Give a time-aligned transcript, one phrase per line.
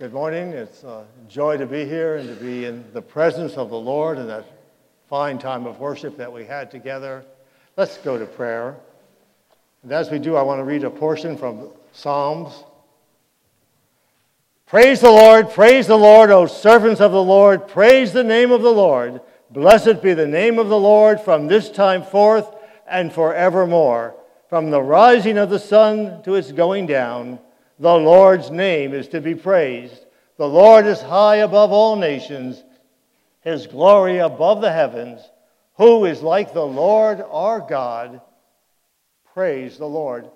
[0.00, 0.52] Good morning.
[0.52, 4.16] It's a joy to be here and to be in the presence of the Lord
[4.16, 4.44] and that
[5.08, 7.24] fine time of worship that we had together.
[7.76, 8.76] Let's go to prayer.
[9.82, 12.62] And as we do, I want to read a portion from Psalms.
[14.66, 18.62] Praise the Lord, praise the Lord, O servants of the Lord, praise the name of
[18.62, 19.20] the Lord.
[19.50, 22.54] Blessed be the name of the Lord from this time forth
[22.86, 24.14] and forevermore.
[24.48, 27.40] From the rising of the sun to its going down,
[27.78, 30.04] the Lord's name is to be praised.
[30.36, 32.62] The Lord is high above all nations,
[33.40, 35.20] his glory above the heavens.
[35.76, 38.20] Who is like the Lord our God?
[39.32, 40.28] Praise the Lord.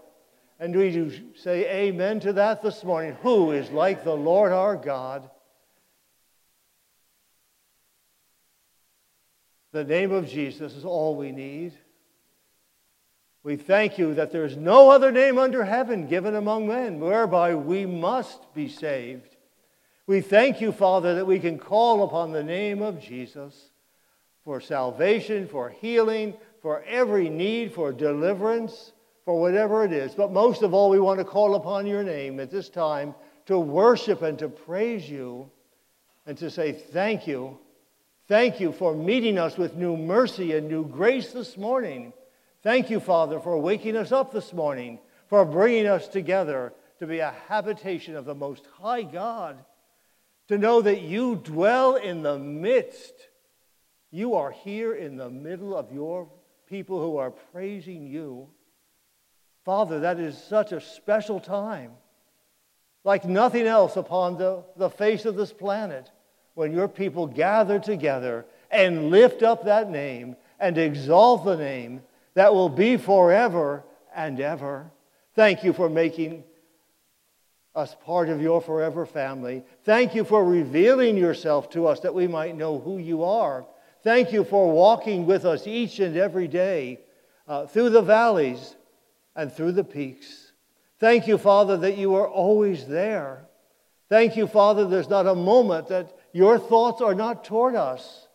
[0.60, 3.16] And do we do say amen to that this morning.
[3.22, 5.28] Who is like the Lord our God?
[9.72, 11.72] The name of Jesus is all we need.
[13.44, 17.54] We thank you that there is no other name under heaven given among men whereby
[17.56, 19.36] we must be saved.
[20.06, 23.70] We thank you, Father, that we can call upon the name of Jesus
[24.44, 28.92] for salvation, for healing, for every need, for deliverance,
[29.24, 30.14] for whatever it is.
[30.14, 33.14] But most of all, we want to call upon your name at this time
[33.46, 35.50] to worship and to praise you
[36.26, 37.58] and to say thank you.
[38.28, 42.12] Thank you for meeting us with new mercy and new grace this morning.
[42.62, 47.18] Thank you, Father, for waking us up this morning, for bringing us together to be
[47.18, 49.64] a habitation of the Most High God,
[50.46, 53.14] to know that you dwell in the midst.
[54.12, 56.28] You are here in the middle of your
[56.68, 58.48] people who are praising you.
[59.64, 61.90] Father, that is such a special time,
[63.02, 66.12] like nothing else upon the, the face of this planet,
[66.54, 72.02] when your people gather together and lift up that name and exalt the name
[72.34, 74.90] that will be forever and ever.
[75.34, 76.44] Thank you for making
[77.74, 79.62] us part of your forever family.
[79.84, 83.64] Thank you for revealing yourself to us that we might know who you are.
[84.02, 87.00] Thank you for walking with us each and every day
[87.48, 88.76] uh, through the valleys
[89.34, 90.52] and through the peaks.
[90.98, 93.46] Thank you, Father, that you are always there.
[94.08, 98.28] Thank you, Father, there's not a moment that your thoughts are not toward us.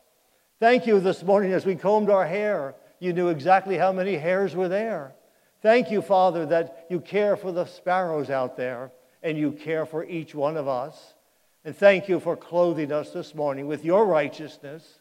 [0.59, 4.55] Thank you this morning as we combed our hair you knew exactly how many hairs
[4.55, 5.13] were there.
[5.61, 8.91] Thank you, Father, that you care for the sparrows out there
[9.23, 11.15] and you care for each one of us.
[11.65, 14.99] And thank you for clothing us this morning with your righteousness.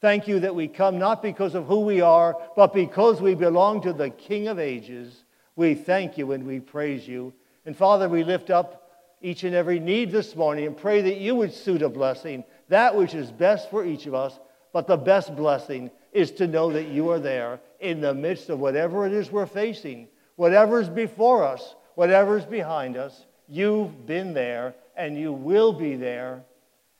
[0.00, 3.82] Thank you that we come not because of who we are, but because we belong
[3.82, 5.24] to the King of ages.
[5.54, 7.32] We thank you and we praise you.
[7.64, 11.36] And Father, we lift up each and every need this morning and pray that you
[11.36, 14.38] would suit a blessing, that which is best for each of us,
[14.72, 18.60] but the best blessing is to know that you are there in the midst of
[18.60, 23.26] whatever it is we're facing, whatever's before us, whatever's behind us.
[23.48, 26.44] You've been there and you will be there.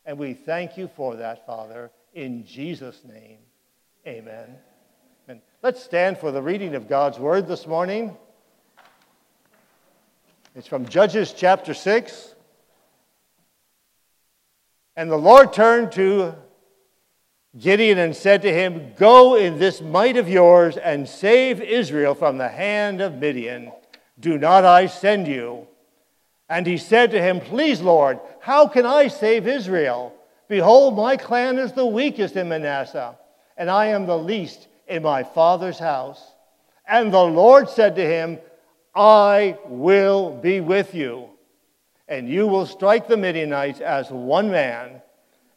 [0.05, 3.39] And we thank you for that, Father, in Jesus' name.
[4.07, 4.57] Amen.
[5.29, 8.17] And let's stand for the reading of God's word this morning.
[10.57, 12.35] It's from Judges chapter 6.
[14.97, 16.35] And the Lord turned to
[17.59, 22.39] Gideon and said to him, Go in this might of yours and save Israel from
[22.39, 23.73] the hand of Midian.
[24.19, 25.67] Do not I send you?
[26.49, 30.15] And he said to him, Please, Lord, how can I save Israel?
[30.49, 33.17] Behold, my clan is the weakest in Manasseh,
[33.57, 36.23] and I am the least in my father's house.
[36.87, 38.39] And the Lord said to him,
[38.95, 41.31] I will be with you,
[42.09, 45.01] and you will strike the Midianites as one man.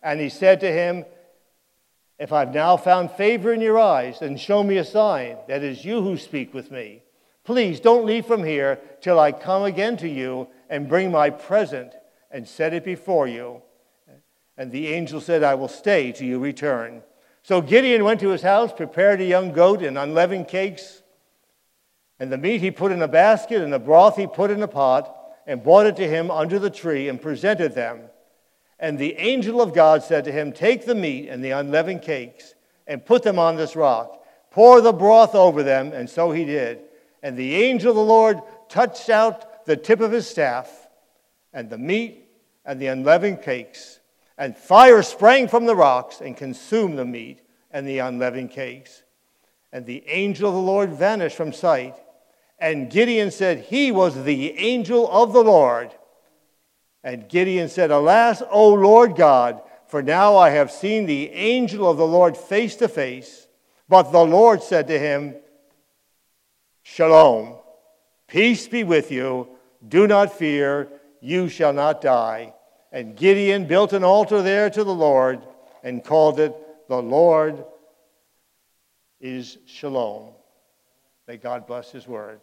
[0.01, 1.03] And he said to him,
[2.17, 5.83] if I've now found favor in your eyes, then show me a sign that is
[5.83, 7.03] you who speak with me.
[7.43, 11.93] Please don't leave from here till I come again to you and bring my present
[12.31, 13.61] and set it before you.
[14.57, 17.03] And the angel said, I will stay till you return.
[17.43, 21.03] So Gideon went to his house, prepared a young goat and unleavened cakes.
[22.19, 24.67] And the meat he put in a basket, and the broth he put in a
[24.67, 25.15] pot,
[25.45, 28.09] and brought it to him under the tree, and presented them.
[28.79, 32.55] And the angel of God said to him, Take the meat and the unleavened cakes
[32.87, 34.23] and put them on this rock.
[34.51, 35.93] Pour the broth over them.
[35.93, 36.79] And so he did.
[37.23, 40.87] And the angel of the Lord touched out the tip of his staff,
[41.53, 42.29] and the meat
[42.65, 43.99] and the unleavened cakes.
[44.37, 47.41] And fire sprang from the rocks and consumed the meat
[47.71, 49.03] and the unleavened cakes.
[49.71, 51.95] And the angel of the Lord vanished from sight.
[52.59, 55.91] And Gideon said, He was the angel of the Lord.
[57.05, 61.97] And Gideon said, Alas, O Lord God, for now I have seen the angel of
[61.97, 63.47] the Lord face to face.
[63.87, 65.35] But the Lord said to him,
[66.81, 67.57] Shalom,
[68.27, 69.49] peace be with you.
[69.87, 70.89] Do not fear,
[71.21, 72.55] you shall not die.
[72.91, 75.45] And Gideon built an altar there to the Lord
[75.83, 76.55] and called it,
[76.89, 77.63] The Lord
[79.21, 80.31] is Shalom.
[81.27, 82.39] May God bless his word.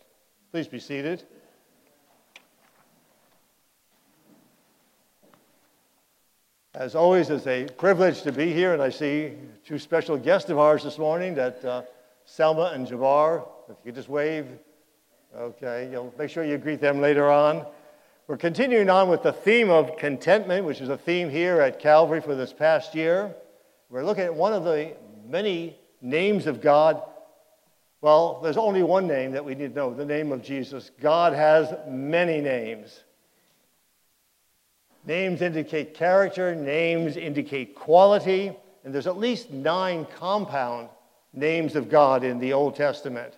[0.53, 1.25] Please be seated.
[6.75, 10.59] As always, it's a privilege to be here, and I see two special guests of
[10.59, 11.83] ours this morning that uh,
[12.25, 13.47] Selma and Jabbar.
[13.69, 14.47] If you just wave.
[15.37, 17.67] Okay, you'll make sure you greet them later on.
[18.27, 22.23] We're continuing on with the theme of contentment, which is a theme here at Calvary
[22.23, 23.35] for this past year.
[23.91, 24.97] We're looking at one of the
[25.29, 27.03] many names of God.
[28.01, 30.91] Well, there's only one name that we need to know the name of Jesus.
[31.03, 33.05] God has many names.
[35.05, 38.53] Names indicate character, names indicate quality,
[38.85, 40.89] and there's at least nine compound
[41.33, 43.35] names of God in the Old Testament.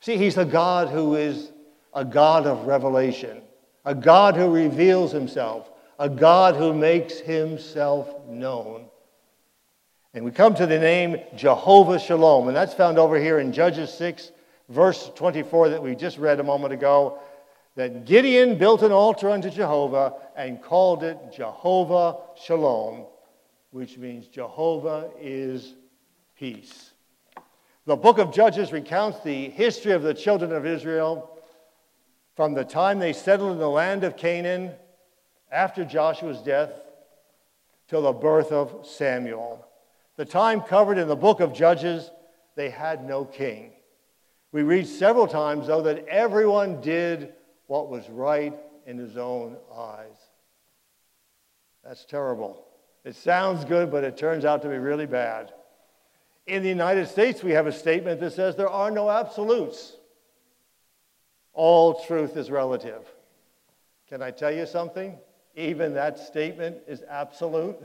[0.00, 1.50] See, He's a God who is
[1.94, 3.42] a God of revelation,
[3.84, 8.86] a God who reveals Himself, a God who makes Himself known.
[10.14, 13.92] And we come to the name Jehovah Shalom, and that's found over here in Judges
[13.94, 14.30] 6,
[14.68, 17.18] verse 24, that we just read a moment ago
[17.78, 23.06] that Gideon built an altar unto Jehovah and called it Jehovah Shalom,
[23.70, 25.76] which means Jehovah is
[26.36, 26.90] peace.
[27.86, 31.30] The book of Judges recounts the history of the children of Israel
[32.34, 34.72] from the time they settled in the land of Canaan
[35.52, 36.72] after Joshua's death
[37.86, 39.64] till the birth of Samuel.
[40.16, 42.10] The time covered in the book of Judges,
[42.56, 43.70] they had no king.
[44.50, 47.34] We read several times, though, that everyone did
[47.68, 48.54] what was right
[48.86, 50.16] in his own eyes.
[51.84, 52.64] That's terrible.
[53.04, 55.52] It sounds good, but it turns out to be really bad.
[56.46, 59.92] In the United States, we have a statement that says there are no absolutes.
[61.52, 63.02] All truth is relative.
[64.08, 65.16] Can I tell you something?
[65.54, 67.76] Even that statement is absolute.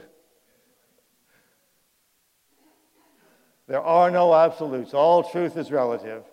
[3.67, 4.93] There are no absolutes.
[4.93, 6.23] All truth is relative.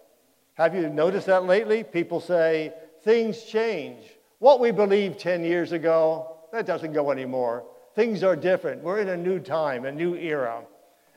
[0.55, 1.83] Have you noticed that lately?
[1.83, 4.05] People say, things change.
[4.39, 7.65] What we believed 10 years ago, that doesn't go anymore.
[7.95, 8.83] Things are different.
[8.83, 10.63] We're in a new time, a new era.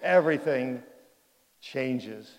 [0.01, 0.83] Everything
[1.61, 2.29] changes.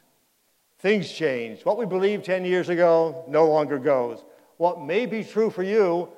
[0.81, 1.65] Things change.
[1.65, 4.23] What we believed 10 years ago no longer goes.
[4.59, 6.09] What may be true for you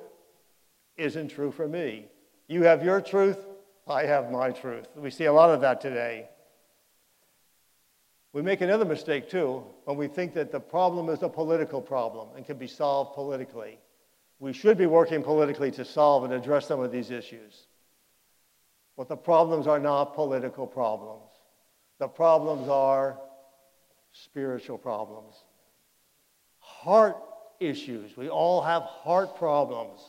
[0.97, 2.05] isn't true for me.
[2.47, 3.45] You have your truth,
[3.87, 4.87] I have my truth.
[4.95, 6.29] We see a lot of that today.
[8.37, 12.27] We make another mistake too when we think that the problem is a political problem
[12.35, 13.79] and can be solved politically.
[14.37, 17.65] We should be working politically to solve and address some of these issues.
[18.95, 21.31] But the problems are not political problems.
[21.97, 23.17] The problems are
[24.11, 25.33] spiritual problems.
[26.59, 27.17] Heart
[27.59, 28.15] issues.
[28.15, 29.99] We all have heart problems.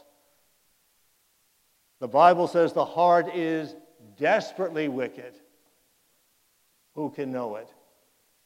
[2.00, 3.74] The Bible says the heart is
[4.18, 5.32] desperately wicked.
[6.94, 7.70] Who can know it?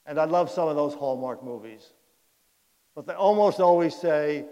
[0.06, 1.92] And I love some of those Hallmark movies.
[2.94, 4.44] But they almost always say,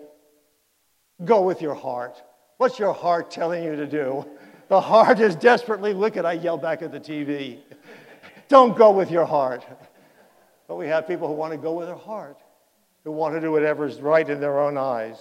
[1.25, 2.23] go with your heart.
[2.57, 4.27] What's your heart telling you to do?
[4.69, 6.25] The heart is desperately wicked.
[6.25, 7.59] I yell back at the TV.
[8.49, 9.67] Don't go with your heart.
[10.69, 12.39] But we have people who want to go with their heart,
[13.03, 15.17] who want to do whatever is right in their own eyes.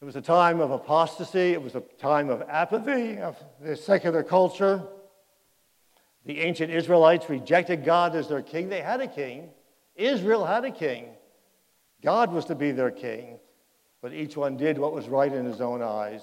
[0.00, 1.52] It was a time of apostasy.
[1.52, 4.82] It was a time of apathy of the secular culture.
[6.24, 8.68] The ancient Israelites rejected God as their king.
[8.68, 9.50] They had a king.
[9.94, 11.08] Israel had a king.
[12.02, 13.38] God was to be their king.
[14.00, 16.22] But each one did what was right in his own eyes.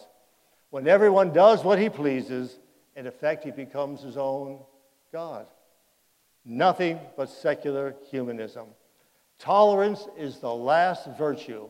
[0.69, 2.57] When everyone does what he pleases,
[2.95, 4.59] in effect, he becomes his own
[5.11, 5.47] God.
[6.45, 8.67] Nothing but secular humanism.
[9.37, 11.67] Tolerance is the last virtue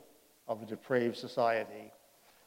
[0.48, 1.92] of a depraved society.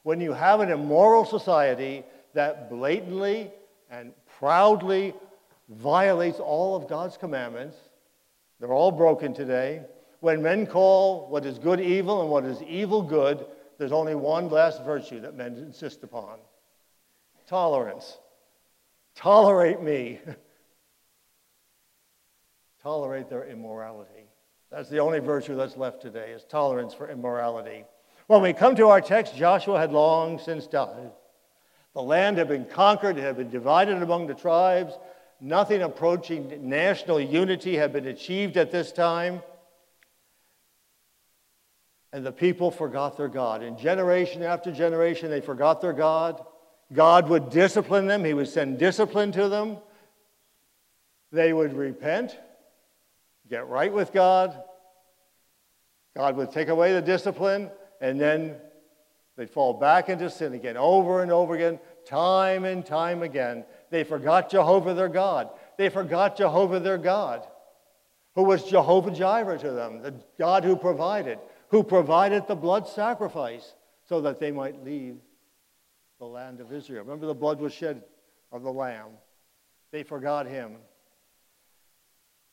[0.03, 3.51] When you have an immoral society that blatantly
[3.91, 5.15] and proudly
[5.69, 7.77] violates all of God's commandments.
[8.61, 9.83] They're all broken today.
[10.21, 13.45] When men call what is good evil and what is evil good,
[13.79, 16.39] there's only one last virtue that men insist upon
[17.47, 18.19] tolerance.
[19.15, 20.21] Tolerate me.
[22.83, 24.27] Tolerate their immorality.
[24.71, 27.85] That's the only virtue that's left today is tolerance for immorality.
[28.27, 31.13] When we come to our text, Joshua had long since died.
[31.95, 34.95] The land had been conquered, it had been divided among the tribes.
[35.45, 39.43] Nothing approaching national unity had been achieved at this time.
[42.15, 43.63] And the people forgot their God.
[43.63, 46.43] And generation after generation, they forgot their God.
[46.95, 49.77] God would discipline them, He would send discipline to them.
[51.31, 52.39] They would repent,
[53.51, 54.59] get right with God.
[56.17, 57.71] God would take away the discipline,
[58.01, 58.57] and then
[59.37, 63.65] They'd fall back into sin again, over and over again, time and time again.
[63.95, 65.51] They forgot Jehovah their God.
[65.79, 67.47] They forgot Jehovah their God,
[68.35, 73.77] who was Jehovah Jireh to them, the God who provided, who provided the blood sacrifice
[74.09, 75.19] so that they might leave
[76.19, 77.05] the land of Israel.
[77.05, 78.03] Remember, the blood was shed
[78.51, 79.11] of the Lamb.
[79.93, 80.73] They forgot him.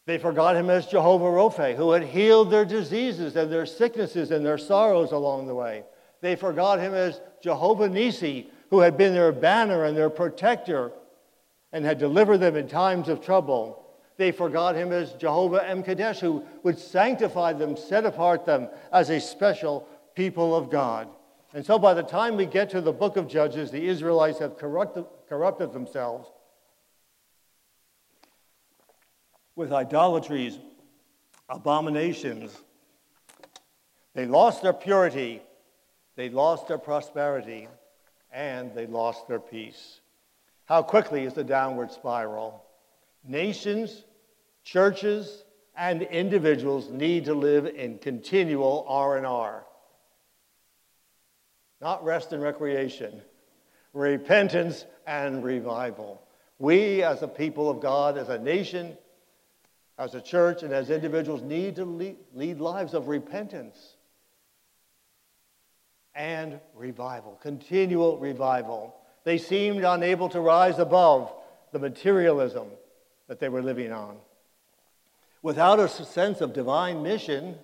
[0.05, 4.45] They forgot him as Jehovah Rophe, who had healed their diseases and their sicknesses and
[4.45, 5.85] their sorrows along the way.
[6.21, 10.91] They forgot him as Jehovah Nisi, who had been their banner and their protector
[11.73, 13.85] and had delivered them in times of trouble.
[14.17, 19.19] They forgot him as Jehovah M'Kaddesh, who would sanctify them, set apart them as a
[19.19, 21.07] special people of God.
[21.53, 24.57] And so by the time we get to the book of Judges, the Israelites have
[24.57, 26.29] corrupted, corrupted themselves
[29.55, 30.59] with idolatries,
[31.49, 32.57] abominations.
[34.13, 35.41] They lost their purity,
[36.15, 37.67] they lost their prosperity,
[38.31, 40.00] and they lost their peace.
[40.71, 42.63] How quickly is the downward spiral?
[43.27, 44.05] Nations,
[44.63, 45.43] churches,
[45.75, 49.65] and individuals need to live in continual R&R.
[51.81, 53.21] Not rest and recreation,
[53.91, 56.21] repentance and revival.
[56.57, 58.97] We as a people of God, as a nation,
[59.97, 63.97] as a church, and as individuals need to lead, lives of repentance
[66.15, 68.95] and revival, continual revival.
[69.23, 71.33] They seemed unable to rise above
[71.71, 72.67] the materialism
[73.27, 74.17] that they were living on.
[75.41, 77.55] Without a sense of divine mission,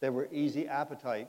[0.00, 1.28] they were easy appetite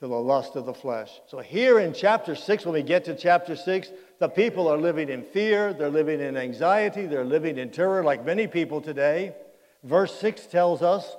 [0.00, 1.10] to the lust of the flesh.
[1.28, 5.08] So, here in chapter 6, when we get to chapter 6, the people are living
[5.08, 9.34] in fear, they're living in anxiety, they're living in terror, like many people today.
[9.82, 11.16] Verse 6 tells us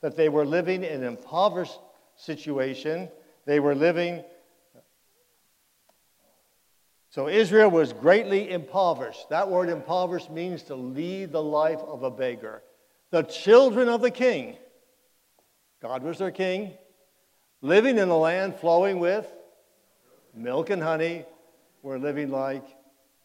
[0.00, 1.78] that they were living in an impoverished
[2.16, 3.08] situation.
[3.46, 4.24] They were living
[7.14, 9.28] so Israel was greatly impoverished.
[9.28, 12.60] That word impoverished means to lead the life of a beggar.
[13.12, 14.56] The children of the king,
[15.80, 16.72] God was their king,
[17.62, 19.32] living in a land flowing with
[20.34, 21.24] milk and honey,
[21.84, 22.64] were living like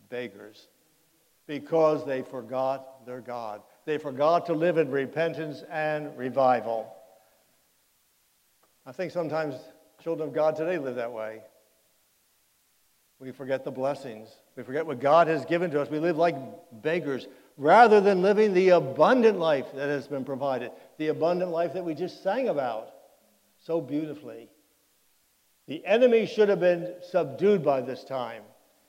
[0.10, 0.67] beggars
[1.48, 3.63] because they forgot their God.
[3.86, 6.93] They forgot to live in repentance and revival.
[8.86, 9.55] I think sometimes
[10.03, 11.41] children of God today live that way.
[13.19, 14.29] We forget the blessings.
[14.55, 15.89] We forget what God has given to us.
[15.89, 16.35] We live like
[16.81, 21.83] beggars rather than living the abundant life that has been provided, the abundant life that
[21.83, 22.89] we just sang about
[23.65, 24.49] so beautifully.
[25.67, 28.43] The enemy should have been subdued by this time.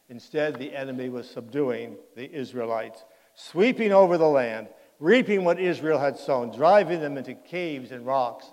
[0.09, 4.69] Instead, the enemy was subduing the Israelites, sweeping over the land,
[5.01, 8.47] reaping what Israel had sown, driving them into caves and rocks.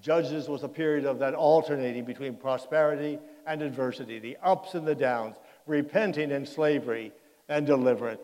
[0.00, 3.18] Judges was a period of that alternating between prosperity
[3.48, 5.36] and adversity, the ups and the downs,
[5.66, 7.12] repenting in slavery
[7.48, 8.20] and deliverance.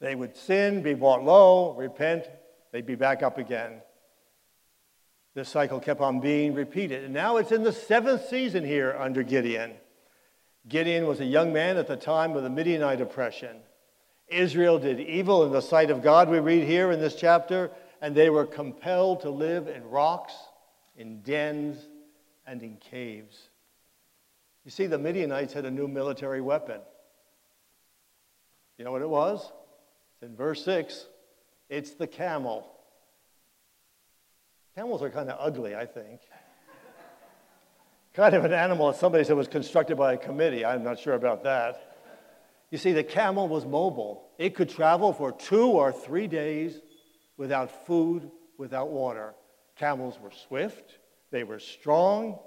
[0.00, 2.24] They would sin, be brought low, repent,
[2.72, 3.82] they'd be back up again.
[5.34, 7.04] This cycle kept on being repeated.
[7.04, 9.72] And now it's in the seventh season here under Gideon.
[10.68, 13.56] Gideon was a young man at the time of the Midianite oppression.
[14.28, 17.70] Israel did evil in the sight of God, we read here in this chapter,
[18.00, 20.34] and they were compelled to live in rocks,
[20.96, 21.78] in dens,
[22.46, 23.50] and in caves.
[24.66, 26.80] You see, the Midianites had a new military weapon.
[28.78, 29.52] You know what it was?
[30.14, 31.06] It's in verse 6.
[31.70, 32.66] It's the camel.
[34.74, 36.20] Camels are kind of ugly, I think.
[38.12, 40.64] kind of an animal, somebody said, was constructed by a committee.
[40.64, 41.96] I'm not sure about that.
[42.72, 44.30] You see, the camel was mobile.
[44.36, 46.80] It could travel for two or three days
[47.36, 49.32] without food, without water.
[49.76, 50.98] Camels were swift,
[51.30, 52.40] they were strong,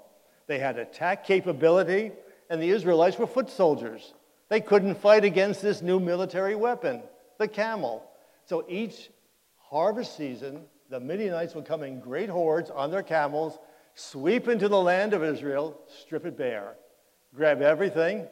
[0.50, 2.10] they had attack capability,
[2.50, 4.14] and the Israelites were foot soldiers.
[4.48, 7.04] They couldn't fight against this new military weapon,
[7.38, 8.02] the camel.
[8.46, 9.10] So each
[9.58, 13.60] harvest season, the Midianites would come in great hordes on their camels,
[13.94, 16.74] sweep into the land of Israel, strip it bare,
[17.32, 18.26] grab everything.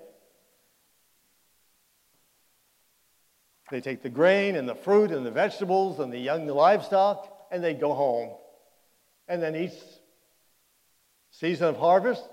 [3.70, 7.62] They take the grain and the fruit and the vegetables and the young livestock, and
[7.62, 8.30] they go home.
[9.28, 9.74] And then each
[11.38, 12.28] Season of harvest,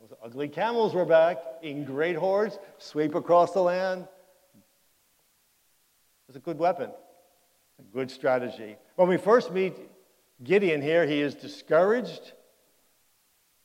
[0.00, 4.02] those ugly camels were back in great hordes, sweep across the land.
[4.54, 4.62] It
[6.28, 6.90] was a good weapon,
[7.80, 8.76] a good strategy.
[8.94, 9.74] When we first meet
[10.44, 12.34] Gideon here, he is discouraged.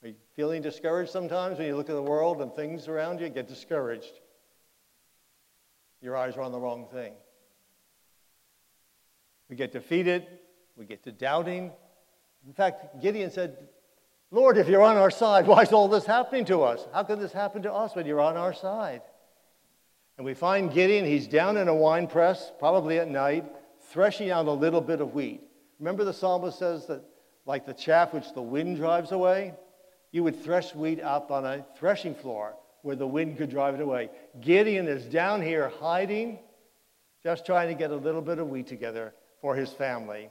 [0.02, 3.30] Are you feeling discouraged sometimes when you look at the world and things around you?
[3.30, 4.20] Get discouraged.
[6.02, 7.14] Your eyes are on the wrong thing.
[9.48, 10.26] We get defeated,
[10.76, 11.72] we get to doubting.
[12.48, 13.56] In fact, Gideon said,
[14.32, 16.86] Lord, if you're on our side, why is all this happening to us?
[16.94, 19.02] How could this happen to us when you're on our side?
[20.18, 23.46] And we find Gideon, he's down in a wine press, probably at night,
[23.92, 25.42] threshing out a little bit of wheat.
[25.80, 27.04] Remember the psalmist says that,
[27.46, 29.56] like the chaff which the wind drives away,
[30.12, 33.82] you would thresh wheat up on a threshing floor where the wind could drive it
[33.82, 34.10] away.
[34.42, 36.40] Gideon is down here hiding,
[37.24, 40.30] just trying to get a little bit of wheat together for his family.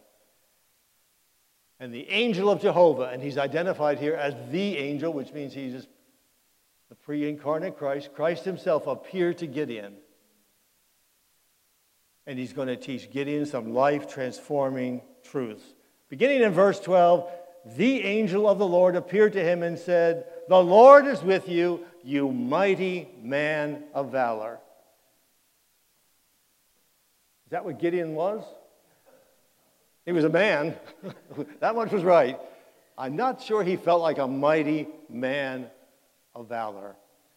[1.80, 5.72] And the angel of Jehovah, and he's identified here as the angel, which means he's
[5.72, 5.88] just
[6.88, 8.10] the pre incarnate Christ.
[8.14, 9.94] Christ himself appeared to Gideon.
[12.26, 15.62] And he's going to teach Gideon some life transforming truths.
[16.08, 17.30] Beginning in verse 12,
[17.76, 21.84] the angel of the Lord appeared to him and said, The Lord is with you,
[22.02, 24.58] you mighty man of valor.
[27.46, 28.44] Is that what Gideon was?
[30.08, 30.74] He was a man.
[31.60, 32.40] that much was right.
[32.96, 35.66] I'm not sure he felt like a mighty man
[36.34, 36.96] of valor.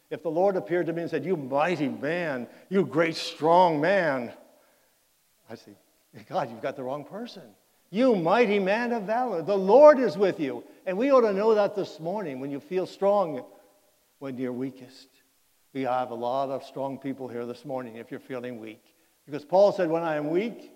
[0.10, 4.32] If the Lord appeared to me and said, You mighty man, you great strong man,
[5.50, 5.74] I say,
[6.30, 7.44] God, you've got the wrong person.
[7.90, 10.64] You mighty man of valor, the Lord is with you.
[10.86, 13.44] And we ought to know that this morning when you feel strong
[14.20, 15.10] when you're weakest.
[15.74, 18.82] We have a lot of strong people here this morning if you're feeling weak.
[19.26, 20.72] Because Paul said, When I am weak,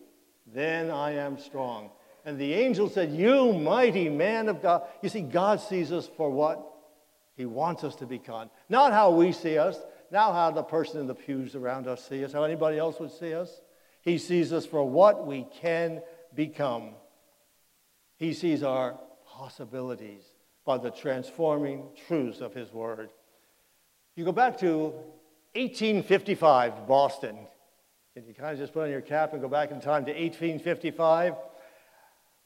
[0.45, 1.89] then I am strong.
[2.25, 4.83] And the angel said, You mighty man of God.
[5.01, 6.65] You see, God sees us for what
[7.35, 8.49] He wants us to become.
[8.69, 9.77] Not how we see us,
[10.11, 13.11] not how the person in the pews around us see us, how anybody else would
[13.11, 13.61] see us.
[14.01, 16.01] He sees us for what we can
[16.33, 16.91] become.
[18.17, 20.23] He sees our possibilities
[20.65, 23.09] by the transforming truths of His Word.
[24.15, 24.93] You go back to
[25.53, 27.37] 1855, Boston.
[28.15, 30.11] Can you kind of just put on your cap and go back in time to
[30.11, 31.33] 1855?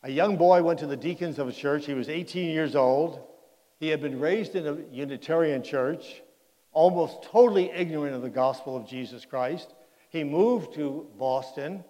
[0.02, 1.86] A young boy went to the deacons of a church.
[1.86, 3.22] He was 18 years old.
[3.80, 6.24] He had been raised in a Unitarian church,
[6.72, 9.76] almost totally ignorant of the gospel of Jesus Christ.
[10.10, 11.84] He moved to Boston.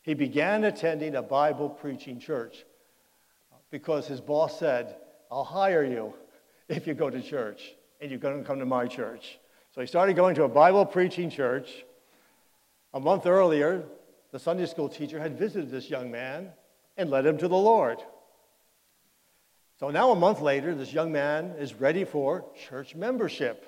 [0.00, 2.64] He began attending a Bible preaching church
[3.70, 4.96] because his boss said,
[5.30, 6.14] I'll hire you
[6.70, 9.38] if you go to church and you're going to come to my church.
[9.74, 11.84] So he started going to a Bible preaching church.
[12.96, 13.84] A month earlier,
[14.32, 16.52] the Sunday school teacher had visited this young man
[16.96, 17.98] and led him to the Lord.
[19.78, 23.66] So now, a month later, this young man is ready for church membership.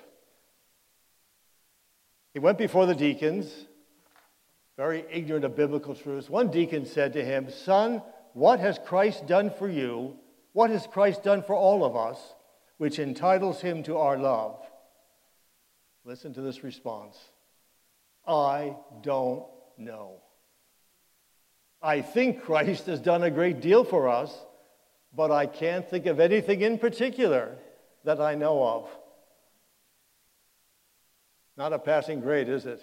[2.33, 3.53] He went before the deacons,
[4.75, 6.27] very ignorant of biblical truths.
[6.27, 8.01] One deacon said to him, Son,
[8.33, 10.17] what has Christ done for you?
[10.53, 12.17] What has Christ done for all of us,
[12.79, 14.59] which entitles him to our love?
[16.03, 17.15] Listen to this response.
[18.27, 19.45] I don't
[19.77, 20.21] know.
[21.81, 24.33] I think Christ has done a great deal for us,
[25.15, 27.57] but I can't think of anything in particular
[28.03, 28.89] that I know of.
[31.57, 32.81] Not a passing grade, is it?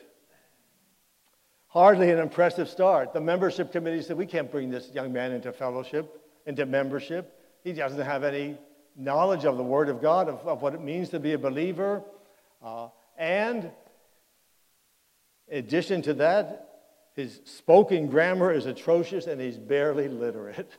[1.69, 3.13] Hardly an impressive start.
[3.13, 7.33] The membership committee said, We can't bring this young man into fellowship, into membership.
[7.65, 8.57] He doesn't have any
[8.97, 12.03] knowledge of the Word of God, of, of what it means to be a believer.
[12.63, 13.71] Uh, and
[15.49, 16.67] in addition to that,
[17.15, 20.71] his spoken grammar is atrocious and he's barely literate.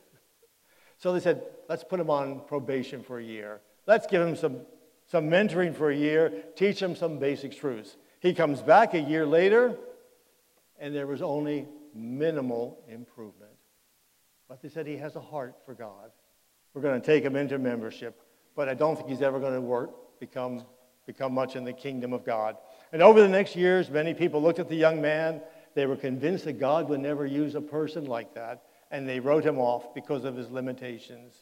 [0.98, 3.62] so they said, let's put him on probation for a year.
[3.88, 4.62] Let's give him some,
[5.08, 7.98] some mentoring for a year, teach him some basic truths.
[8.20, 9.78] He comes back a year later,
[10.80, 13.52] and there was only minimal improvement.
[14.48, 16.12] But they said he has a heart for God.
[16.74, 18.22] We're going to take him into membership,
[18.56, 20.64] but I don't think he's ever going to work, become,
[21.06, 22.58] become much in the kingdom of God.
[22.92, 25.42] And over the next years, many people looked at the young man.
[25.74, 29.46] They were convinced that God would never use a person like that, and they wrote
[29.46, 31.34] him off because of his limitations.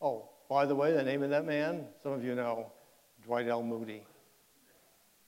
[0.00, 2.70] Oh, by the way, the name of that man, some of you know,
[3.24, 3.62] Dwight L.
[3.62, 4.02] Moody.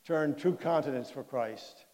[0.07, 1.85] Turned two continents for Christ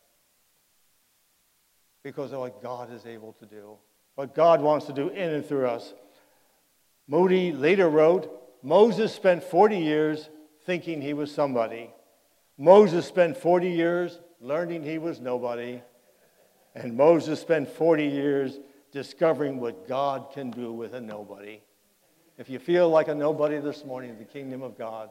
[2.03, 3.77] because of what God is able to do,
[4.17, 5.95] what God wants to do in and through us.
[7.07, 8.31] Moody later wrote
[8.63, 10.29] Moses spent 40 years
[10.65, 11.91] thinking he was somebody.
[12.59, 15.81] Moses spent 40 years learning he was nobody.
[16.75, 18.59] And Moses spent 40 years
[18.93, 21.61] discovering what God can do with a nobody.
[22.39, 25.11] If you feel like a nobody this morning in the kingdom of God,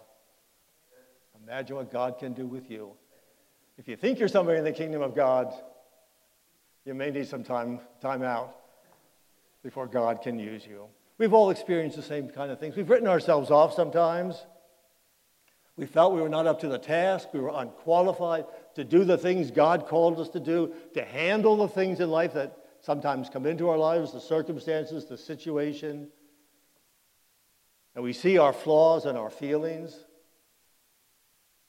[1.44, 2.92] imagine what God can do with you.
[3.78, 5.54] If you think you're somebody in the kingdom of God,
[6.86, 8.56] you may need some time, time out
[9.64, 10.86] before God can use you.
[11.18, 12.76] We've all experienced the same kind of things.
[12.76, 14.46] We've written ourselves off sometimes.
[15.78, 17.30] We felt we were not up to the task.
[17.34, 21.68] We were unqualified to do the things God called us to do, to handle the
[21.68, 26.10] things in life that sometimes come into our lives, the circumstances, the situation.
[27.96, 29.96] And we see our flaws and our feelings.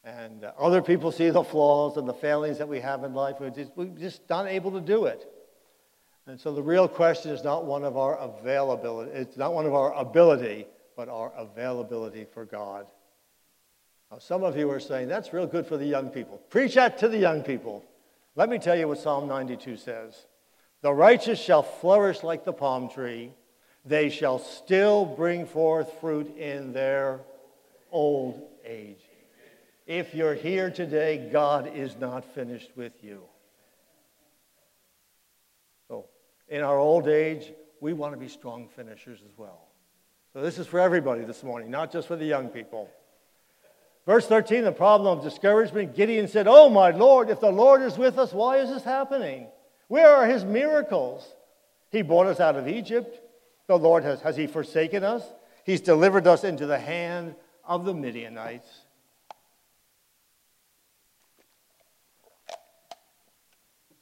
[0.04, 3.36] And uh, other people see the flaws and the failings that we have in life.
[3.38, 5.24] We're just, we're just not able to do it.
[6.26, 9.74] And so the real question is not one of our availability, it's not one of
[9.74, 12.86] our ability, but our availability for God.
[14.12, 16.36] Now, some of you are saying, that's real good for the young people.
[16.50, 17.82] Preach that to the young people.
[18.36, 20.26] Let me tell you what Psalm 92 says
[20.82, 23.32] The righteous shall flourish like the palm tree,
[23.86, 27.20] they shall still bring forth fruit in their
[27.90, 29.00] old age.
[29.86, 33.22] If you're here today, God is not finished with you.
[35.88, 36.04] So,
[36.48, 39.68] in our old age, we want to be strong finishers as well.
[40.34, 42.90] So, this is for everybody this morning, not just for the young people.
[44.04, 45.94] Verse 13, the problem of discouragement.
[45.94, 49.46] Gideon said, Oh, my Lord, if the Lord is with us, why is this happening?
[49.86, 51.24] Where are his miracles?
[51.90, 53.20] He brought us out of Egypt.
[53.68, 55.22] The Lord has, has he forsaken us?
[55.64, 58.66] He's delivered us into the hand of the Midianites.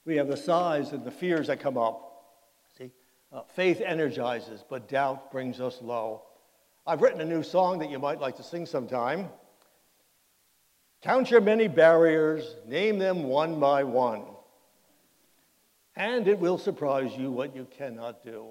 [0.06, 2.24] We have the sighs and the fears that come up.
[2.78, 2.90] See,
[3.32, 6.22] uh, faith energizes, but doubt brings us low.
[6.86, 9.28] I've written a new song that you might like to sing sometime.
[11.02, 14.22] Count your many barriers, name them one by one,
[15.96, 18.48] and it will surprise you what you cannot do.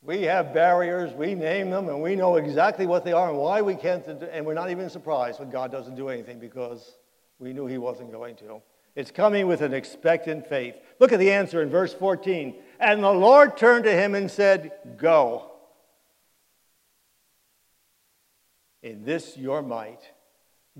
[0.00, 3.62] We have barriers, we name them, and we know exactly what they are and why
[3.62, 6.98] we can't, and we're not even surprised when God doesn't do anything because
[7.38, 8.60] we knew He wasn't going to.
[8.96, 10.76] It's coming with an expectant faith.
[11.00, 12.54] Look at the answer in verse 14.
[12.78, 15.53] And the Lord turned to him and said, Go.
[18.84, 20.00] In this your might.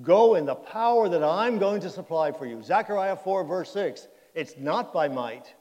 [0.03, 2.63] Go in the power that I'm going to supply for you.
[2.63, 4.07] Zechariah 4, verse 6.
[4.35, 5.53] It's not by might.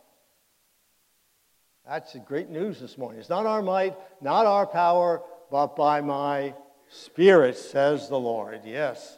[1.88, 3.20] That's great news this morning.
[3.20, 6.54] It's not our might, not our power, but by my
[6.90, 8.62] spirit, says the Lord.
[8.66, 9.18] Yes.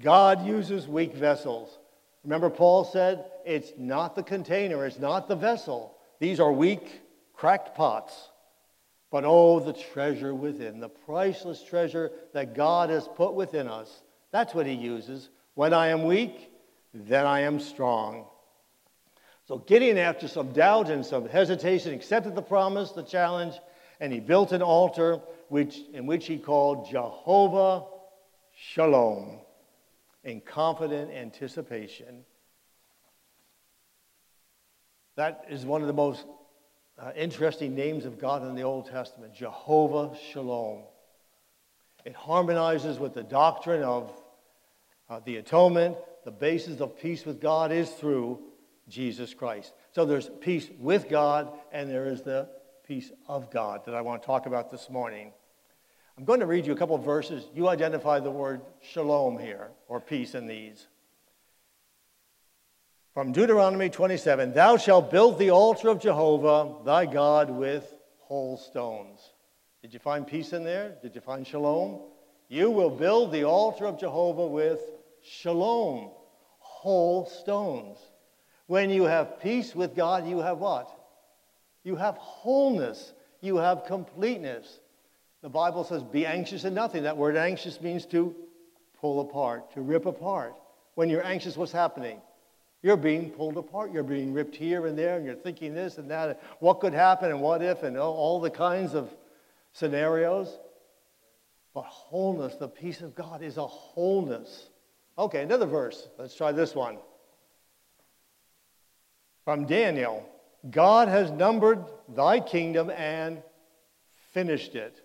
[0.00, 1.76] God uses weak vessels.
[2.22, 5.96] Remember, Paul said, it's not the container, it's not the vessel.
[6.20, 7.00] These are weak,
[7.32, 8.30] cracked pots.
[9.10, 14.02] But oh, the treasure within, the priceless treasure that God has put within us.
[14.32, 15.30] That's what he uses.
[15.54, 16.50] When I am weak,
[16.92, 18.26] then I am strong.
[19.46, 23.54] So Gideon, after some doubt and some hesitation, accepted the promise, the challenge,
[23.98, 27.86] and he built an altar which, in which he called Jehovah
[28.54, 29.38] Shalom
[30.22, 32.24] in confident anticipation.
[35.16, 36.26] That is one of the most
[36.98, 40.82] uh, interesting names of God in the Old Testament Jehovah Shalom.
[42.04, 44.12] It harmonizes with the doctrine of
[45.08, 45.96] uh, the atonement.
[46.24, 48.40] The basis of peace with God is through
[48.88, 49.72] Jesus Christ.
[49.92, 52.48] So there's peace with God, and there is the
[52.86, 55.32] peace of God that I want to talk about this morning.
[56.16, 57.44] I'm going to read you a couple verses.
[57.54, 60.88] You identify the word shalom here, or peace in these.
[63.18, 69.18] From Deuteronomy 27 Thou shalt build the altar of Jehovah thy God with whole stones.
[69.82, 70.94] Did you find peace in there?
[71.02, 71.98] Did you find shalom?
[72.48, 74.80] You will build the altar of Jehovah with
[75.20, 76.12] shalom,
[76.60, 77.98] whole stones.
[78.68, 80.88] When you have peace with God, you have what?
[81.82, 83.14] You have wholeness.
[83.40, 84.78] You have completeness.
[85.42, 87.02] The Bible says, be anxious in nothing.
[87.02, 88.32] That word anxious means to
[89.00, 90.54] pull apart, to rip apart.
[90.94, 92.20] When you're anxious, what's happening?
[92.82, 93.92] You're being pulled apart.
[93.92, 96.92] You're being ripped here and there, and you're thinking this and that, and what could
[96.94, 99.12] happen, and what if, and all the kinds of
[99.72, 100.56] scenarios.
[101.74, 104.68] But wholeness, the peace of God, is a wholeness.
[105.18, 106.08] Okay, another verse.
[106.18, 106.98] Let's try this one.
[109.44, 110.28] From Daniel
[110.68, 113.42] God has numbered thy kingdom and
[114.32, 115.00] finished it.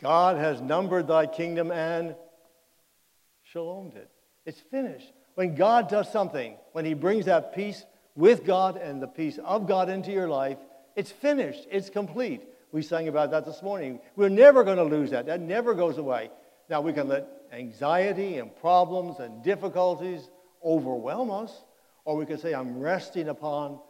[0.00, 2.14] God has numbered thy kingdom and
[3.54, 4.10] shalomed it.
[4.46, 5.12] It's finished.
[5.40, 9.66] When God does something, when He brings that peace with God and the peace of
[9.66, 10.58] God into your life,
[10.96, 12.42] it's finished, it's complete.
[12.72, 14.00] We sang about that this morning.
[14.16, 15.24] We're never going to lose that.
[15.24, 16.30] That never goes away.
[16.68, 20.28] Now, we can let anxiety and problems and difficulties
[20.62, 21.64] overwhelm us,
[22.04, 23.80] or we can say, I'm resting upon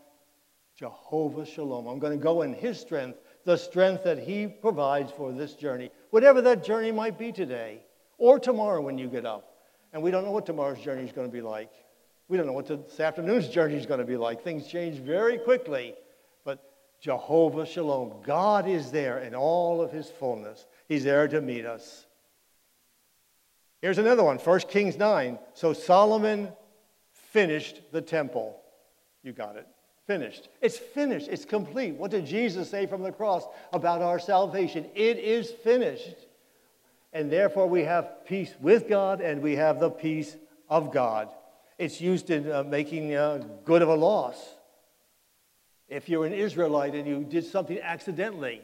[0.79, 1.89] Jehovah Shalom.
[1.89, 5.91] I'm going to go in His strength, the strength that He provides for this journey,
[6.11, 7.83] whatever that journey might be today
[8.19, 9.50] or tomorrow when you get up.
[9.93, 11.71] And we don't know what tomorrow's journey is going to be like.
[12.29, 14.43] We don't know what this afternoon's journey is going to be like.
[14.43, 15.95] Things change very quickly.
[16.45, 16.63] But
[17.01, 20.67] Jehovah Shalom, God is there in all of his fullness.
[20.89, 22.07] He's there to meet us.
[23.83, 25.39] Here's another one 1 Kings 9.
[25.55, 26.51] So Solomon
[27.13, 28.61] finished the temple.
[29.23, 29.67] You got it.
[30.07, 30.49] finished.
[30.61, 31.29] It's finished.
[31.29, 31.95] It's complete.
[31.95, 34.87] What did Jesus say from the cross about our salvation?
[34.95, 36.27] It is finished.
[37.13, 40.37] And therefore, we have peace with God and we have the peace
[40.69, 41.29] of God.
[41.79, 44.37] It's used in uh, making uh, good of a loss.
[45.89, 48.61] If you're an Israelite and you did something accidentally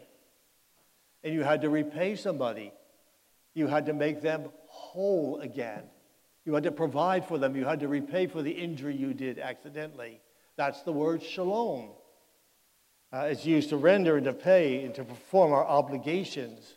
[1.24, 2.72] and you had to repay somebody,
[3.54, 5.82] you had to make them whole again.
[6.44, 7.56] You had to provide for them.
[7.56, 10.20] You had to repay for the injury you did accidentally.
[10.56, 11.90] That's the word shalom.
[13.12, 16.74] Uh, it's used to render and to pay and to perform our obligations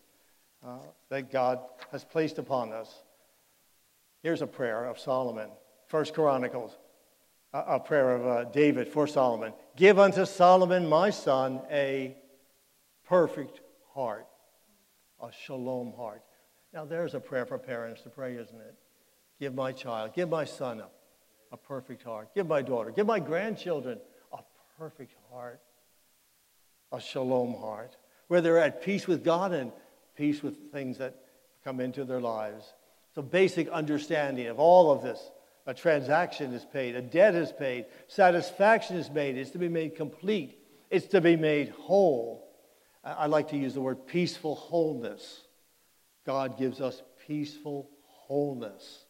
[0.65, 0.77] uh,
[1.09, 1.59] that God
[1.91, 3.03] has placed upon us.
[4.21, 5.49] Here's a prayer of Solomon,
[5.87, 6.77] First Chronicles,
[7.53, 9.53] a, prayer of uh, David for Solomon.
[9.75, 12.15] Give unto Solomon, my son, a
[13.07, 13.61] perfect
[13.93, 14.27] heart,
[15.21, 16.21] a shalom heart.
[16.73, 18.75] Now, there's a prayer for parents to pray, isn't it?
[19.39, 20.89] Give my child, give my son a,
[21.51, 22.35] a perfect heart.
[22.35, 23.99] Give my daughter, give my grandchildren
[24.31, 24.39] a
[24.77, 25.61] perfect heart,
[26.91, 29.71] a shalom heart, where they're at peace with God and
[30.19, 31.15] peace with things that
[31.63, 32.73] come into their lives.
[33.15, 35.32] So, basic understanding of all of this.
[35.65, 39.38] A transaction is paid, a debt is paid, satisfaction is made.
[39.38, 40.58] It's to be made complete,
[40.89, 42.47] it's to be made whole.
[43.03, 45.41] I like to use the word peaceful wholeness.
[46.25, 49.05] God gives us peaceful wholeness.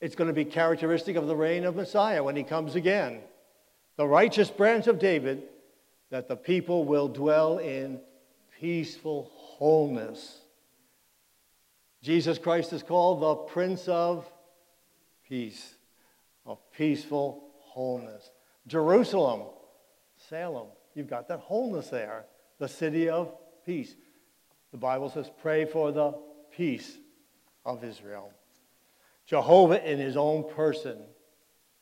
[0.00, 3.20] It's going to be characteristic of the reign of Messiah when he comes again.
[3.96, 5.44] The righteous branch of David,
[6.10, 8.00] that the people will dwell in
[8.58, 9.30] peaceful
[9.62, 10.40] wholeness.
[12.02, 14.28] Jesus Christ is called the Prince of
[15.28, 15.76] Peace,
[16.44, 18.32] of peaceful wholeness.
[18.66, 19.42] Jerusalem,
[20.28, 22.24] Salem, you've got that wholeness there,
[22.58, 23.32] the city of
[23.64, 23.94] peace.
[24.72, 26.18] The Bible says, pray for the
[26.50, 26.98] peace
[27.64, 28.32] of Israel.
[29.26, 30.98] Jehovah in his own person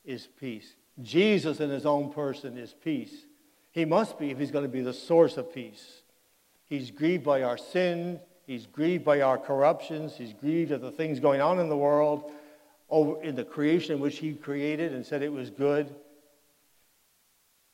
[0.05, 0.75] is peace.
[1.01, 3.25] Jesus in his own person is peace.
[3.73, 6.03] He must be if he's going to be the source of peace.
[6.71, 8.21] He's grieved by our sin.
[8.47, 10.15] He's grieved by our corruptions.
[10.17, 12.31] He's grieved at the things going on in the world,
[12.89, 15.93] over in the creation which he created and said it was good.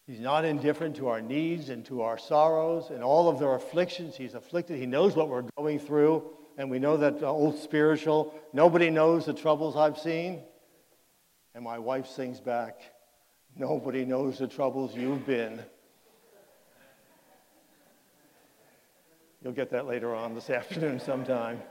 [0.06, 4.16] He's not indifferent to our needs and to our sorrows and all of their afflictions.
[4.16, 4.78] He's afflicted.
[4.78, 6.30] He knows what we're going through.
[6.56, 10.42] And we know that uh, old spiritual, nobody knows the troubles I've seen.
[11.54, 12.80] And my wife sings back,
[13.54, 15.60] nobody knows the troubles you've been.
[19.46, 21.62] You'll get that later on this afternoon sometime.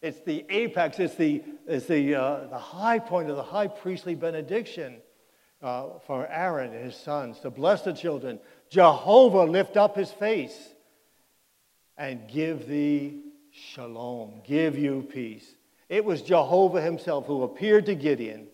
[0.00, 4.14] It's the apex, it's the, it's the, uh, the high point of the high priestly
[4.14, 5.02] benediction
[5.60, 8.40] uh, for Aaron and his sons to bless the children.
[8.70, 10.56] Jehovah lift up his face
[11.98, 13.20] and give thee
[13.52, 15.56] shalom, give you peace.
[15.90, 18.46] It was Jehovah himself who appeared to Gideon,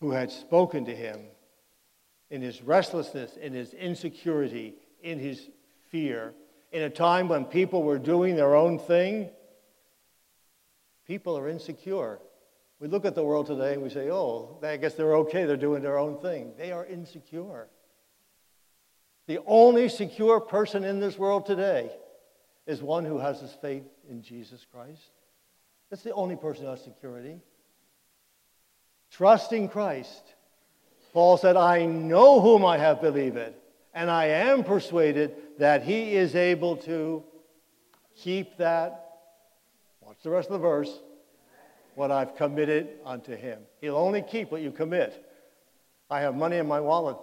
[0.00, 1.20] who had spoken to him
[2.28, 5.48] in his restlessness, in his insecurity, in his
[5.92, 6.34] fear.
[6.72, 9.28] In a time when people were doing their own thing,
[11.06, 12.18] people are insecure.
[12.80, 15.56] We look at the world today and we say, oh, I guess they're okay, they're
[15.56, 16.54] doing their own thing.
[16.58, 17.68] They are insecure.
[19.28, 21.92] The only secure person in this world today
[22.66, 25.10] is one who has his faith in Jesus Christ.
[25.90, 27.38] That's the only person who has security.
[29.12, 30.22] Trusting Christ.
[31.12, 33.36] Paul said, I know whom I have believed
[33.94, 37.24] and I am persuaded that he is able to
[38.16, 39.10] keep that.
[40.00, 40.90] Watch the rest of the verse.
[41.94, 43.60] What I've committed unto him.
[43.80, 45.28] He'll only keep what you commit.
[46.08, 47.18] I have money in my wallet.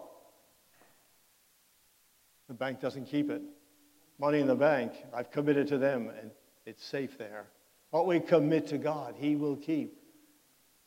[2.47, 3.41] The bank doesn't keep it.
[4.19, 6.31] Money in the bank, I've committed to them, and
[6.65, 7.47] it's safe there.
[7.91, 9.95] What we commit to God, He will keep.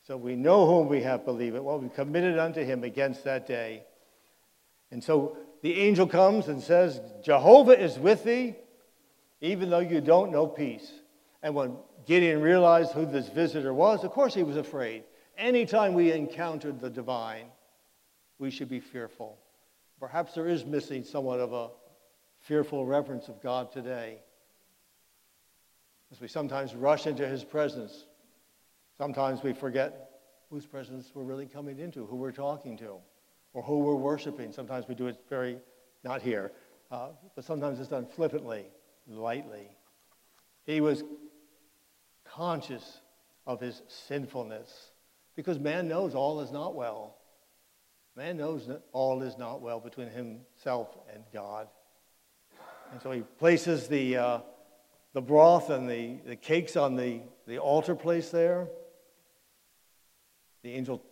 [0.05, 3.83] So we know whom we have believed, what we committed unto Him against that day.
[4.91, 8.55] And so the angel comes and says, Jehovah is with thee,
[9.39, 10.91] even though you don't know peace.
[11.41, 15.05] And when Gideon realized who this visitor was, of course he was afraid.
[15.37, 17.45] Anytime we encountered the divine,
[18.39, 19.37] we should be fearful.
[20.01, 21.69] Perhaps there is missing somewhat of a
[22.41, 24.17] fearful reverence of God today.
[26.11, 28.05] As we sometimes rush into his presence,
[28.97, 30.09] sometimes we forget
[30.49, 32.97] whose presence we're really coming into, who we're talking to
[33.53, 34.51] or who we're worshiping.
[34.51, 35.57] Sometimes we do it very,
[36.03, 36.51] not here,
[36.91, 38.65] uh, but sometimes it's done flippantly,
[39.07, 39.67] lightly.
[40.65, 41.03] He was
[42.25, 43.01] conscious
[43.45, 44.91] of his sinfulness
[45.35, 47.17] because man knows all is not well.
[48.15, 51.67] Man knows that all is not well between himself and God.
[52.91, 54.39] And so he places the, uh,
[55.13, 58.67] the broth and the, the cakes on the, the altar place there.
[60.61, 61.03] The angel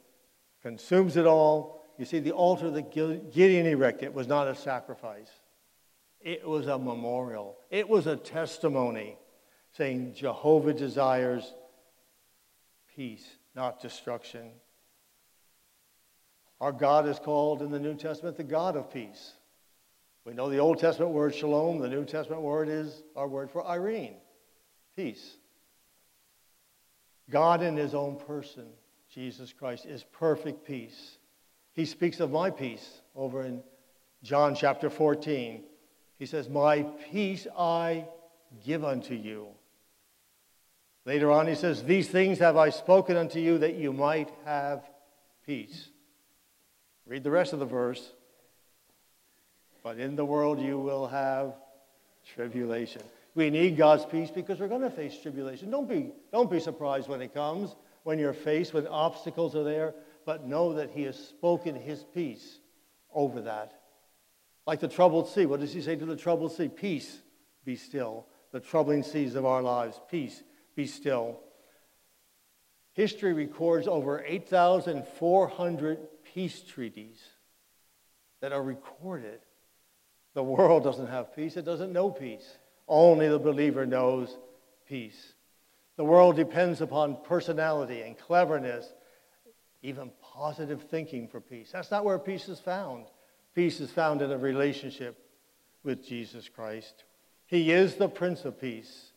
[0.62, 5.30] consumes it all You see, the altar that Gideon erected was not a sacrifice,
[6.20, 9.20] it was a memorial, it was a testimony
[9.74, 11.54] saying Jehovah desires
[12.96, 14.50] peace, not destruction.
[16.60, 19.34] Our God is called in the New Testament the God of peace.
[20.26, 23.62] We know the Old Testament word shalom, the New Testament word is our word for
[23.62, 24.16] eirene,
[24.96, 25.38] peace.
[27.30, 28.70] God in his own person,
[29.08, 31.20] Jesus Christ, is perfect peace.
[31.74, 33.64] He speaks of my peace over in
[34.24, 35.64] John chapter 14.
[36.20, 38.06] He says, My peace I
[38.66, 39.48] give unto you.
[41.06, 44.84] Later on, he says, These things have I spoken unto you that you might have
[45.46, 45.88] peace.
[47.08, 48.12] Read the rest of the verse.
[49.84, 51.56] But in the world you will have
[52.36, 53.02] tribulation.
[53.34, 55.72] We need God's peace because we're going to face tribulation.
[55.72, 59.96] Don't be, don't be surprised when it comes, when you're faced, when obstacles are there
[60.26, 62.60] but know that he has spoken his peace
[63.14, 63.74] over that.
[64.66, 65.46] Like the troubled sea.
[65.46, 66.70] What does he say to the troubled sea?
[66.70, 67.22] Peace,
[67.66, 68.28] be still.
[68.52, 70.44] The troubling seas of our lives, peace,
[70.76, 71.40] be still.
[72.94, 76.00] History records over 8,400
[76.34, 77.22] peace treaties
[78.42, 79.40] that are recorded.
[80.34, 82.58] The world doesn't have peace, it doesn't know peace.
[82.88, 84.38] Only the believer knows
[84.88, 85.34] peace.
[85.96, 88.92] The world depends upon personality and cleverness
[89.84, 91.72] even positive thinking for peace.
[91.72, 93.06] That's not where peace is found.
[93.56, 95.18] Peace is found in a relationship
[95.84, 97.04] with Jesus Christ.
[97.46, 99.12] He is the Prince of Peace.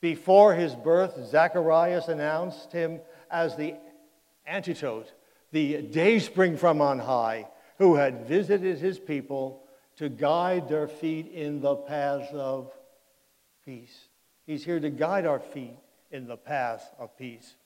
[0.00, 3.74] Before his birth, Zacharias announced him as the
[4.46, 5.12] antidote,
[5.52, 9.62] the dayspring from on high, who had visited his people
[9.96, 12.70] to guide their feet in the paths of
[13.64, 14.08] peace.
[14.46, 15.76] He's here to guide our feet
[16.10, 17.56] in the paths of peace.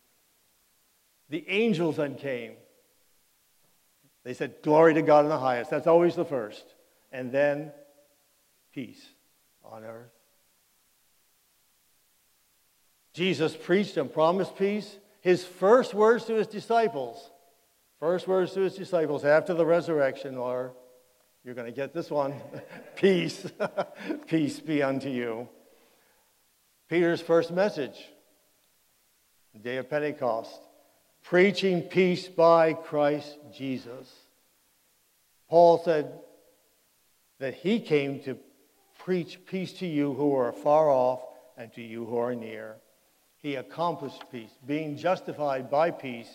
[1.31, 2.53] The angels then came.
[4.25, 5.71] They said, Glory to God in the highest.
[5.71, 6.64] That's always the first.
[7.12, 7.73] And then
[8.75, 9.01] peace
[9.64, 10.11] on earth.
[13.14, 14.99] Jesus preached and promised peace.
[15.21, 17.31] His first words to his disciples,
[17.99, 20.73] first words to his disciples after the resurrection are,
[21.45, 22.35] You're going to get this one
[22.97, 23.47] peace.
[24.27, 25.49] peace be unto you.
[26.88, 27.97] Peter's first message,
[29.53, 30.61] the day of Pentecost
[31.23, 34.13] preaching peace by Christ Jesus.
[35.49, 36.13] Paul said
[37.39, 38.39] that he came to
[38.99, 41.21] preach peace to you who are far off
[41.57, 42.77] and to you who are near.
[43.39, 46.31] He accomplished peace, being justified by peace.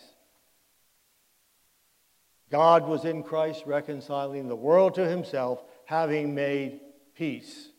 [2.50, 6.80] God was in Christ reconciling the world to himself, having made
[7.16, 7.70] peace.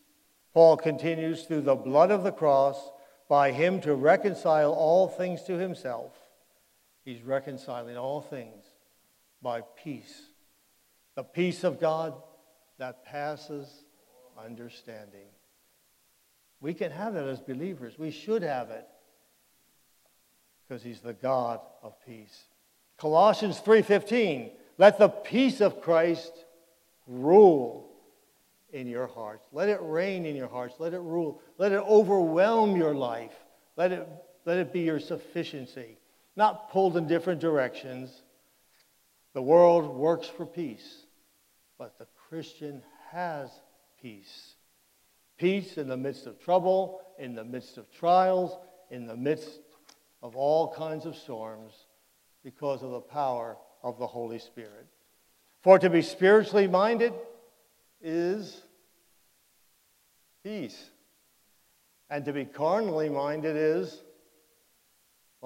[0.55, 2.91] Paul continues through the blood of the cross,
[3.29, 6.13] by him to reconcile all things to himself
[7.07, 8.65] He's reconciling all things
[9.41, 10.23] by peace.
[11.15, 12.15] The peace of God
[12.79, 13.85] that passes
[14.37, 15.29] understanding.
[16.61, 17.97] We can have that as believers.
[17.97, 18.89] We should have it
[20.67, 22.47] because he's the God of peace.
[22.99, 26.33] Colossians 3:15, let the peace of Christ
[27.07, 27.89] rule
[28.73, 29.47] in your hearts.
[29.53, 30.75] Let it reign in your hearts.
[30.81, 31.41] Let it rule.
[31.57, 33.45] Let it overwhelm your life.
[33.77, 34.09] Let it,
[34.45, 35.99] let it be your sufficiency
[36.37, 38.23] not pulled in different directions.
[39.33, 41.05] The world works for peace,
[41.79, 43.51] but the Christian has
[44.01, 44.55] peace.
[45.39, 48.57] Peace in the midst of trouble, in the midst of trials,
[48.91, 49.61] in the midst
[50.23, 51.73] of all kinds of storms,
[52.45, 54.87] because of the power of the Holy Spirit.
[55.63, 57.13] For to be spiritually minded
[58.01, 58.63] is
[60.45, 60.91] peace,
[62.09, 64.03] and to be carnally minded is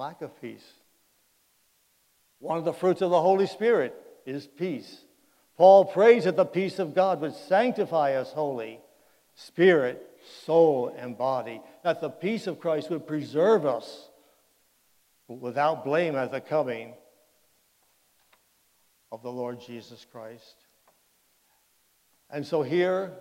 [0.01, 0.65] lack of peace.
[2.39, 5.05] One of the fruits of the Holy Spirit is peace.
[5.59, 8.81] Paul prays that the peace of God would sanctify us wholly,
[9.35, 10.03] spirit,
[10.47, 14.09] soul, and body, that the peace of Christ would preserve us
[15.29, 16.95] without blame at the coming
[19.13, 20.65] of the Lord Jesus Christ.
[22.31, 23.13] And so, here,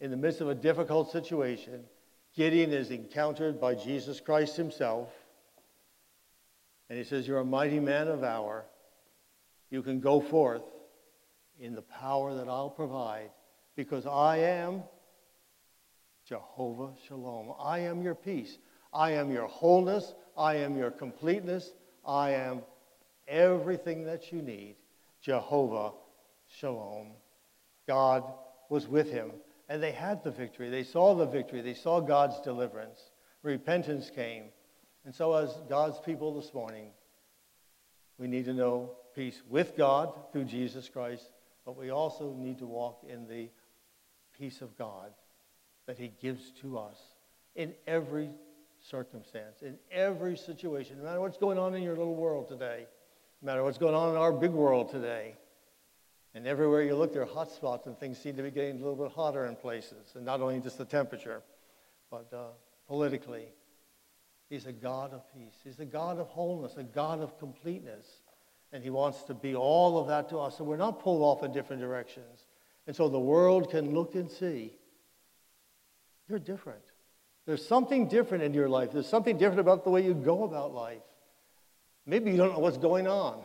[0.00, 1.84] in the midst of a difficult situation,
[2.34, 5.08] Gideon is encountered by Jesus Christ himself.
[6.88, 8.64] And he says, You're a mighty man of valor.
[9.70, 10.62] You can go forth
[11.58, 13.30] in the power that I'll provide
[13.74, 14.82] because I am
[16.26, 17.54] Jehovah Shalom.
[17.58, 18.58] I am your peace.
[18.92, 20.14] I am your wholeness.
[20.36, 21.72] I am your completeness.
[22.04, 22.62] I am
[23.26, 24.76] everything that you need.
[25.20, 25.92] Jehovah
[26.48, 27.12] Shalom.
[27.86, 28.24] God
[28.68, 29.32] was with him,
[29.68, 30.70] and they had the victory.
[30.70, 31.60] They saw the victory.
[31.60, 32.98] They saw God's deliverance.
[33.42, 34.44] Repentance came.
[35.06, 36.88] And so, as God's people this morning,
[38.18, 41.30] we need to know peace with God through Jesus Christ,
[41.64, 43.48] but we also need to walk in the
[44.36, 45.12] peace of God
[45.86, 46.98] that He gives to us
[47.54, 48.30] in every
[48.80, 52.88] circumstance, in every situation, no matter what's going on in your little world today,
[53.42, 55.36] no matter what's going on in our big world today.
[56.34, 58.84] And everywhere you look, there are hot spots, and things seem to be getting a
[58.84, 61.42] little bit hotter in places, and not only just the temperature,
[62.10, 62.48] but uh,
[62.88, 63.46] politically.
[64.48, 65.56] He's a God of peace.
[65.64, 68.06] He's a God of wholeness, a God of completeness.
[68.72, 70.58] And He wants to be all of that to us.
[70.58, 72.46] So we're not pulled off in different directions.
[72.86, 74.72] And so the world can look and see
[76.28, 76.82] you're different.
[77.46, 78.90] There's something different in your life.
[78.92, 81.02] There's something different about the way you go about life.
[82.04, 83.42] Maybe you don't know what's going on.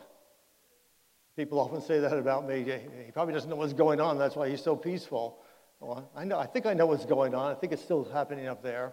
[1.36, 2.64] People often say that about me.
[3.06, 4.18] He probably doesn't know what's going on.
[4.18, 5.38] That's why he's so peaceful.
[5.80, 6.38] Well, I know.
[6.38, 7.52] I think I know what's going on.
[7.52, 8.92] I think it's still happening up there.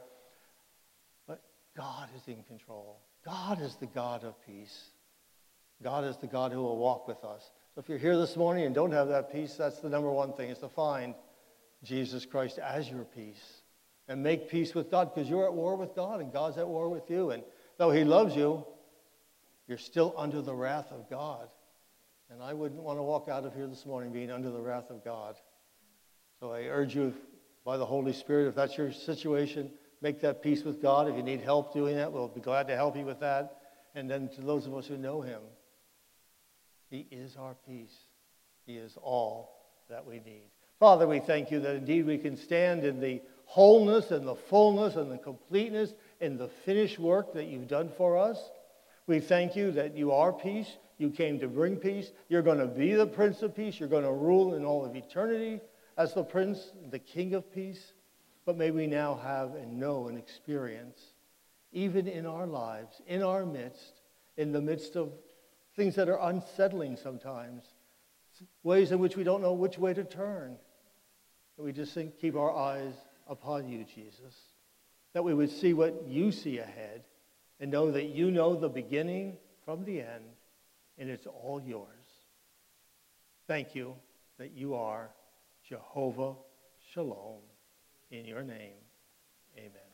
[1.79, 2.99] God is in control.
[3.23, 4.89] God is the God of peace.
[5.81, 7.51] God is the God who will walk with us.
[7.73, 10.33] So if you're here this morning and don't have that peace, that's the number one
[10.33, 11.15] thing is to find
[11.81, 13.61] Jesus Christ as your peace
[14.09, 16.89] and make peace with God because you're at war with God and God's at war
[16.89, 17.31] with you.
[17.31, 17.43] And
[17.77, 18.65] though He loves you,
[19.69, 21.47] you're still under the wrath of God.
[22.29, 24.89] And I wouldn't want to walk out of here this morning being under the wrath
[24.89, 25.35] of God.
[26.41, 27.13] So I urge you
[27.63, 29.71] by the Holy Spirit, if that's your situation,
[30.01, 31.07] make that peace with God.
[31.07, 33.57] If you need help doing that, we'll be glad to help you with that.
[33.95, 35.41] And then to those of us who know Him,
[36.89, 37.95] He is our peace.
[38.65, 39.51] He is all
[39.89, 40.49] that we need.
[40.79, 44.95] Father, we thank you that indeed we can stand in the wholeness and the fullness
[44.95, 48.37] and the completeness in the finished work that you've done for us.
[49.07, 50.77] We thank you that you are peace.
[50.99, 52.11] You came to bring peace.
[52.29, 53.79] You're going to be the Prince of Peace.
[53.79, 55.59] You're going to rule in all of eternity
[55.97, 57.93] as the Prince, the King of Peace.
[58.49, 60.99] But may we now have and know and experience,
[61.71, 64.01] even in our lives, in our midst,
[64.37, 65.11] in the midst of
[65.75, 67.63] things that are unsettling sometimes,
[68.63, 70.57] ways in which we don't know which way to turn.
[71.57, 72.95] We just think, keep our eyes
[73.27, 74.33] upon you, Jesus,
[75.13, 77.03] that we would see what you see ahead
[77.59, 80.25] and know that you know the beginning from the end,
[80.97, 81.85] and it's all yours.
[83.45, 83.93] Thank you
[84.39, 85.11] that you are
[85.67, 86.33] Jehovah
[86.91, 87.48] Shalom.
[88.11, 88.81] In your name,
[89.55, 89.88] amen.